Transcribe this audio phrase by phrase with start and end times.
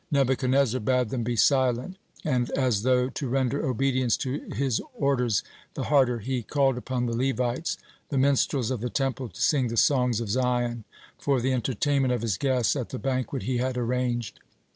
[0.09, 1.95] Nebuchadnezzar bade them be silent,
[2.25, 5.43] and as though to render obedience to his orders
[5.75, 7.77] the harder, he called upon the Levites,
[8.09, 10.85] the minstrels of the Temple to sing the songs of Zion
[11.19, 14.39] for the entertainment of his guests at the banquet he had arranged.